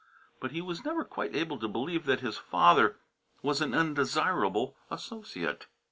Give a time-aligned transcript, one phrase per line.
[0.39, 2.97] But he was never quite able to believe that his father
[3.43, 5.67] was an undesirable associate.